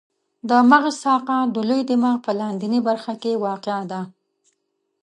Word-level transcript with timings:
د 0.49 0.51
مغز 0.71 0.95
ساقه 1.05 1.37
د 1.55 1.57
لوی 1.69 1.81
دماغ 1.89 2.15
په 2.25 2.31
لاندنۍ 2.39 2.79
برخه 2.89 3.13
کې 3.21 3.41
واقع 3.45 3.79
ده. 3.91 4.01